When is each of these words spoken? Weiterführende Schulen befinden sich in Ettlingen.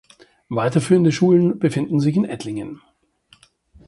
Weiterführende 0.49 1.11
Schulen 1.11 1.59
befinden 1.59 1.99
sich 1.99 2.15
in 2.15 2.25
Ettlingen. 2.25 2.81